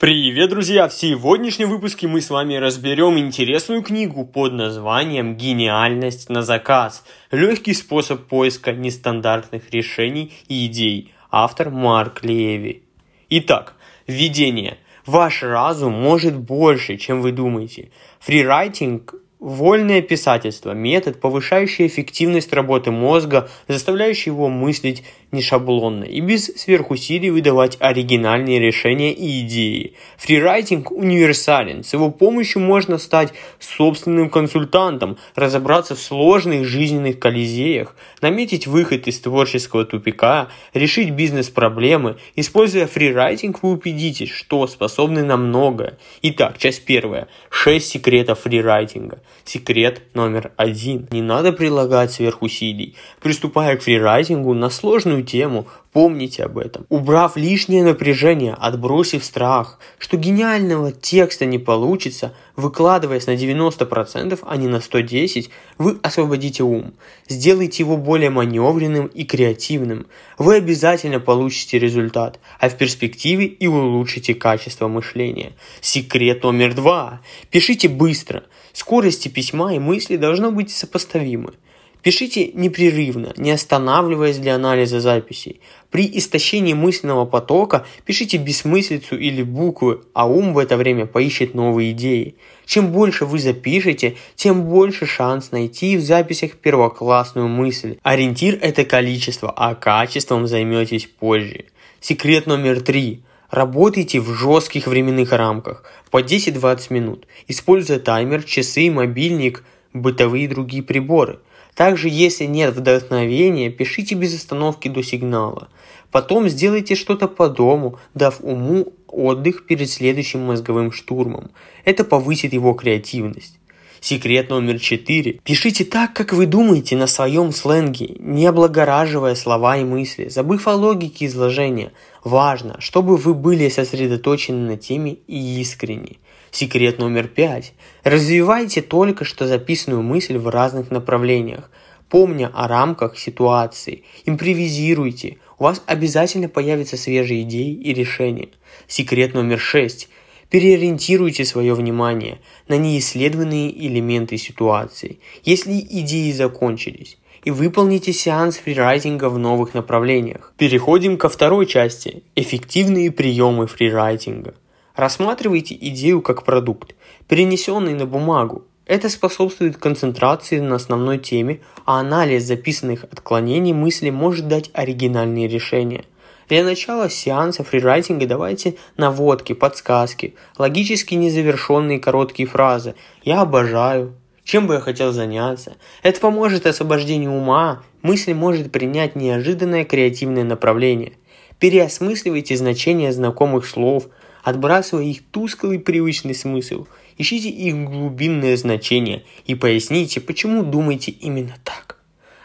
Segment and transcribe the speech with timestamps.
[0.00, 0.88] Привет, друзья!
[0.88, 7.04] В сегодняшнем выпуске мы с вами разберем интересную книгу под названием «Гениальность на заказ.
[7.30, 11.12] Легкий способ поиска нестандартных решений и идей».
[11.30, 12.82] Автор Марк Леви.
[13.28, 13.74] Итак,
[14.06, 14.78] введение.
[15.04, 17.90] Ваш разум может больше, чем вы думаете.
[18.20, 26.46] Фрирайтинг Вольное писательство– метод, повышающий эффективность работы мозга, заставляющий его мыслить не шаблонно и без
[26.46, 29.94] сверхусилий выдавать оригинальные решения и идеи.
[30.18, 31.84] Фрирайтинг универсален.
[31.84, 39.20] С его помощью можно стать собственным консультантом, разобраться в сложных жизненных колизеях, наметить выход из
[39.20, 42.16] творческого тупика, решить бизнес-проблемы.
[42.36, 45.98] Используя фрирайтинг, вы убедитесь, что способны на многое.
[46.22, 47.28] Итак, часть первая.
[47.50, 49.20] 6 секретов фрирайтинга.
[49.44, 51.08] Секрет номер один.
[51.10, 52.96] Не надо прилагать сверхусилий.
[53.20, 56.86] Приступая к фрирайтингу на сложную тему, помните об этом.
[56.88, 64.68] Убрав лишнее напряжение, отбросив страх, что гениального текста не получится, выкладываясь на 90%, а не
[64.68, 66.92] на 110%, вы освободите ум.
[67.28, 70.06] Сделайте его более маневренным и креативным.
[70.38, 75.52] Вы обязательно получите результат, а в перспективе и улучшите качество мышления.
[75.80, 77.20] Секрет номер два.
[77.50, 78.44] Пишите быстро.
[78.72, 81.54] Скорости письма и мысли должно быть сопоставимы.
[82.02, 85.60] Пишите непрерывно, не останавливаясь для анализа записей.
[85.90, 91.92] При истощении мысленного потока пишите бессмыслицу или буквы, а ум в это время поищет новые
[91.92, 92.36] идеи.
[92.64, 97.98] Чем больше вы запишете, тем больше шанс найти в записях первоклассную мысль.
[98.02, 101.64] Ориентир– это количество, а качеством займетесь позже.
[102.00, 103.22] Секрет номер три.
[103.50, 110.84] Работайте в жестких временных рамках по 10-20 минут, используя таймер, часы, мобильник, бытовые и другие
[110.84, 111.40] приборы.
[111.74, 115.68] Также, если нет вдохновения, пишите без остановки до сигнала.
[116.10, 121.50] Потом сделайте что-то по дому, дав уму отдых перед следующим мозговым штурмом.
[121.84, 123.60] Это повысит его креативность.
[124.00, 125.40] Секрет номер четыре.
[125.44, 130.74] Пишите так, как вы думаете на своем сленге, не облагораживая слова и мысли, забыв о
[130.74, 131.92] логике изложения.
[132.24, 136.18] Важно, чтобы вы были сосредоточены на теме и искренни.
[136.50, 137.72] Секрет номер пять.
[138.02, 141.70] Развивайте только что записанную мысль в разных направлениях.
[142.08, 148.48] Помня о рамках ситуации, импровизируйте, у вас обязательно появятся свежие идеи и решения.
[148.88, 150.08] Секрет номер шесть.
[150.48, 159.38] Переориентируйте свое внимание на неисследованные элементы ситуации, если идеи закончились, и выполните сеанс фрирайтинга в
[159.38, 160.52] новых направлениях.
[160.58, 164.54] Переходим ко второй части– эффективные приемы фрирайтинга.
[165.00, 166.94] Рассматривайте идею как продукт,
[167.26, 168.66] перенесенный на бумагу.
[168.84, 176.04] Это способствует концентрации на основной теме, а анализ записанных отклонений мысли может дать оригинальные решения–
[176.50, 184.74] для начала сеанса фрирайтинга давайте наводки, подсказки, логически незавершенные короткие фразы «я обожаю», «чем бы
[184.74, 185.76] я хотел заняться».
[186.02, 191.12] Это поможет освобождению ума, мысль может принять неожиданное креативное направление.
[191.60, 194.08] Переосмысливайте значение знакомых слов,
[194.42, 196.86] отбрасывая их тусклый привычный смысл.
[197.18, 201.98] Ищите их глубинное значение и поясните, почему думаете именно так.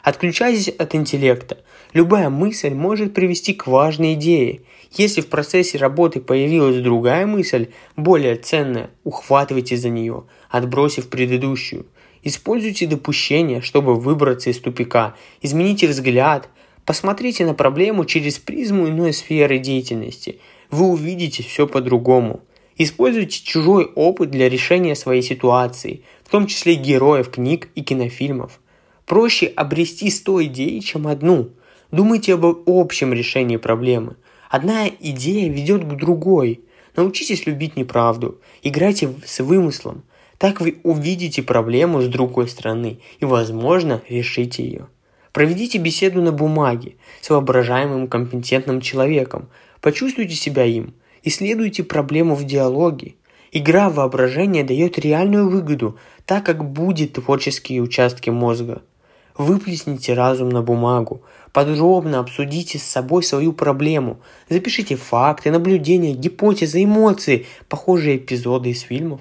[0.04, 1.58] Отключайтесь от интеллекта.
[1.94, 4.62] Любая мысль может привести к важной идее.
[4.92, 11.88] Если в процессе работы появилась другая мысль, более ценная, ухватывайте за нее, отбросив предыдущую.
[12.22, 15.16] Используйте допущения, чтобы выбраться из тупика.
[15.42, 16.50] Измените взгляд.
[16.84, 20.40] Посмотрите на проблему через призму иной сферы деятельности.
[20.72, 22.42] Вы увидите все по-другому.
[22.78, 28.60] Используйте чужой опыт для решения своей ситуации, в том числе героев книг и кинофильмов.
[29.06, 31.52] Проще обрести 100 идей, чем одну.
[31.92, 34.16] Думайте об общем решении проблемы.
[34.50, 36.62] Одна идея ведет к другой.
[36.96, 38.40] Научитесь любить неправду.
[38.64, 40.04] Играйте с вымыслом.
[40.38, 44.88] Так вы увидите проблему с другой стороны и, возможно, решите ее.
[45.32, 49.50] Проведите беседу на бумаге с воображаемым компетентным человеком.
[49.86, 50.96] Почувствуйте себя им.
[51.22, 53.14] Исследуйте проблему в диалоге.
[53.52, 58.82] Игра в воображение дает реальную выгоду, так как будет творческие участки мозга–
[59.38, 61.22] Выплесните разум на бумагу,
[61.52, 69.20] подробно обсудите с собой свою проблему, запишите факты, наблюдения, гипотезы, эмоции, похожие эпизоды из фильмов.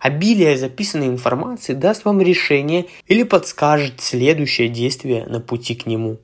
[0.00, 6.18] Обилие записанной информации даст вам решение или подскажет следующее действие на пути к нему.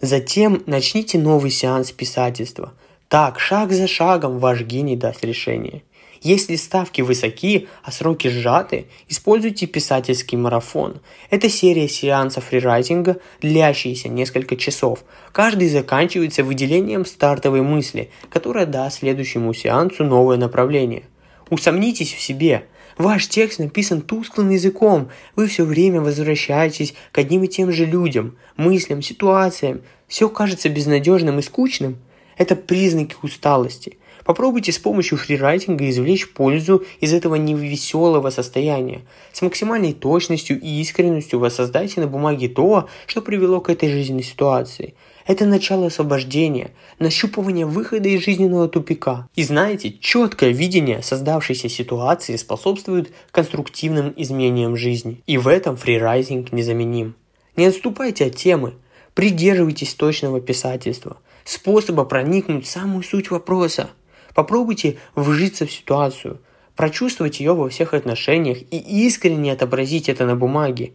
[0.00, 2.72] Затем начните новый сеанс писательства.
[3.08, 5.82] Так, шаг за шагом ваш гений даст решение.
[6.20, 11.00] Если ставки высоки, а сроки сжаты, используйте писательский марафон.
[11.30, 15.04] Это серия сеансов фрирайтинга, длящиеся несколько часов.
[15.32, 21.04] Каждый заканчивается выделением стартовой мысли, которая даст следующему сеансу новое направление.
[21.48, 22.66] Усомнитесь в себе.
[22.98, 25.08] Ваш текст написан тусклым языком.
[25.34, 29.80] Вы все время возвращаетесь к одним и тем же людям, мыслям, ситуациям.
[30.08, 31.96] Все кажется безнадежным и скучным.
[32.38, 33.98] Это признаки усталости–
[34.28, 39.00] Попробуйте с помощью фрирайтинга извлечь пользу из этого невеселого состояния.
[39.32, 44.92] С максимальной точностью и искренностью воссоздайте на бумаге то, что привело к этой жизненной ситуации.
[45.26, 49.26] Это начало освобождения, нащупывание выхода из жизненного тупика.
[49.34, 55.22] И знаете, четкое видение создавшейся ситуации способствует конструктивным изменениям жизни.
[55.26, 57.14] И в этом фрирайтинг незаменим.
[57.56, 58.74] Не отступайте от темы,
[59.14, 61.16] придерживайтесь точного писательства,
[61.48, 63.90] способа проникнуть в самую суть вопроса–
[64.38, 66.38] Попробуйте вжиться в ситуацию,
[66.76, 70.92] прочувствовать ее во всех отношениях и искренне отобразить это на бумаге.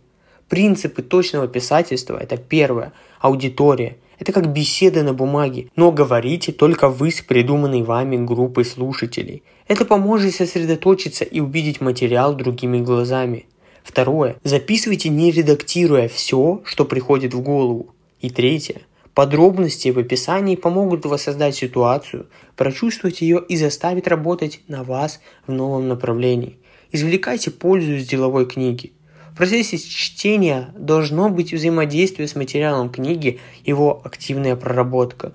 [0.47, 3.97] Принципы точного писательства– это первое, аудитория.
[4.17, 9.43] Это как беседа на бумаге, но говорите только вы с придуманной вами группой слушателей.
[9.67, 13.45] Это поможет сосредоточиться и увидеть материал другими глазами.
[13.83, 14.37] Второе.
[14.45, 17.87] Записывайте не редактируя все, что приходит в голову.
[18.21, 18.83] И третье.
[19.13, 22.25] Подробности в описании помогут воссоздать ситуацию,
[22.55, 26.57] прочувствовать ее и заставить работать на вас в новом направлении.
[26.91, 28.93] Извлекайте пользу из деловой книги.
[29.31, 35.33] В процессе чтения должно быть взаимодействие с материалом книги, его активная проработка.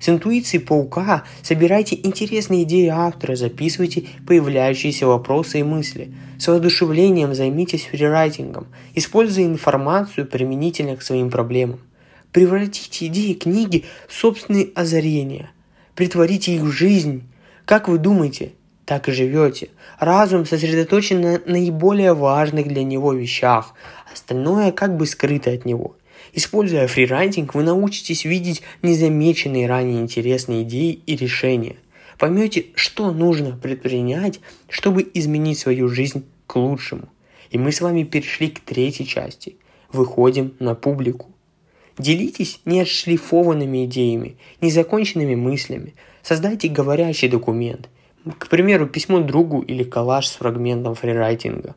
[0.00, 6.14] С интуицией паука собирайте интересные идеи автора, записывайте появляющиеся вопросы и мысли.
[6.38, 11.80] С воодушевлением займитесь фрирайтингом, используя информацию применительно к своим проблемам.
[12.32, 15.50] Превратите идеи книги в собственные озарения.
[15.96, 17.24] Притворите их в жизнь.
[17.64, 18.52] Как вы думаете,
[18.84, 19.70] так и живете.
[19.98, 23.74] Разум сосредоточен на наиболее важных для него вещах,
[24.12, 25.96] остальное как бы скрыто от него.
[26.32, 31.76] Используя фрирайтинг, вы научитесь видеть незамеченные ранее интересные идеи и решения.
[32.18, 37.08] Поймете, что нужно предпринять, чтобы изменить свою жизнь к лучшему.
[37.50, 39.56] И мы с вами перешли к третьей части.
[39.92, 41.30] Выходим на публику.
[41.98, 45.94] Делитесь неотшлифованными идеями, незаконченными мыслями.
[46.22, 47.88] Создайте говорящий документ.
[48.38, 51.74] К примеру, письмо другу или коллаж с фрагментом фрирайтинга.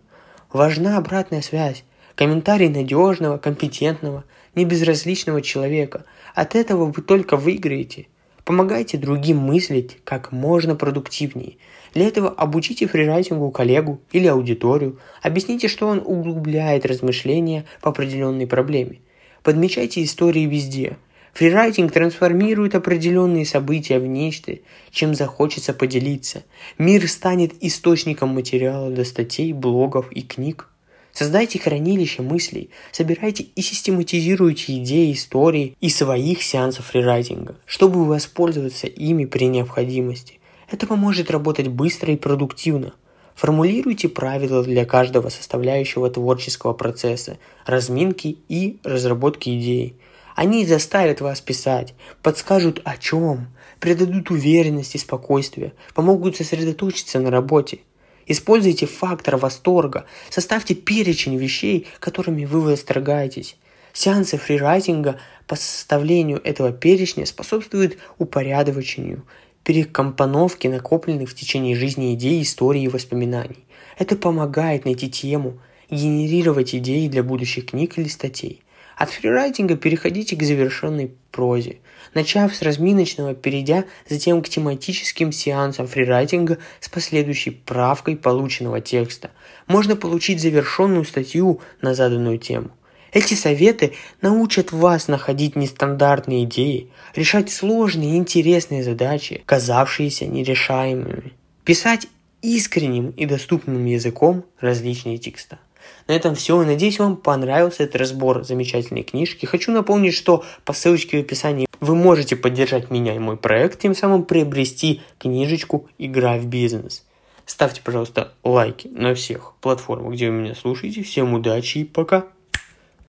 [0.51, 1.83] Важна обратная связь.
[2.15, 4.23] Комментарий надежного, компетентного,
[4.55, 6.05] небезразличного человека.
[6.35, 8.07] От этого вы только выиграете.
[8.43, 11.57] Помогайте другим мыслить как можно продуктивнее.
[11.93, 14.99] Для этого обучите фрирайтингу коллегу или аудиторию.
[15.21, 18.99] Объясните, что он углубляет размышления по определенной проблеме–
[19.43, 20.97] Подмечайте истории везде.
[21.33, 24.59] Фрирайтинг трансформирует определенные события в нечто,
[24.89, 26.43] чем захочется поделиться.
[26.77, 30.69] Мир станет источником материала для статей, блогов и книг.
[31.11, 39.25] Создайте хранилище мыслей, собирайте и систематизируйте идеи, истории и своих сеансов фрирайтинга, чтобы воспользоваться ими
[39.25, 40.39] при необходимости.
[40.71, 42.93] Это поможет работать быстро и продуктивно–
[43.35, 49.97] Формулируйте правила для каждого составляющего творческого процесса, разминки и разработки идей.
[50.35, 53.47] Они заставят вас писать, подскажут о чем,
[53.79, 57.79] придадут уверенность и спокойствие, помогут сосредоточиться на работе.
[58.25, 63.57] Используйте фактор восторга, составьте перечень вещей, которыми вы восторгаетесь.
[63.91, 69.23] Сеансы фрирайтинга по составлению этого перечня способствуют упорядочению
[69.63, 73.65] перекомпоновки накопленных в течение жизни идей, историй и воспоминаний.
[73.97, 75.59] Это помогает найти тему,
[75.89, 78.61] генерировать идеи для будущих книг или статей.
[78.95, 81.77] От фрирайтинга переходите к завершенной прозе,
[82.13, 89.31] начав с разминочного, перейдя затем к тематическим сеансам фрирайтинга с последующей правкой полученного текста.
[89.67, 92.69] Можно получить завершенную статью на заданную тему.
[93.13, 102.07] Эти советы научат вас находить нестандартные идеи, решать сложные и интересные задачи, казавшиеся нерешаемыми, писать
[102.41, 105.59] искренним и доступным языком различные текста.
[106.07, 106.61] На этом все.
[106.63, 109.45] Надеюсь, вам понравился этот разбор замечательной книжки.
[109.45, 113.93] Хочу напомнить, что по ссылочке в описании вы можете поддержать меня и мой проект, тем
[113.93, 117.05] самым приобрести книжечку «Игра в бизнес».
[117.45, 121.03] Ставьте, пожалуйста, лайки на всех платформах, где вы меня слушаете.
[121.03, 122.25] Всем удачи и пока!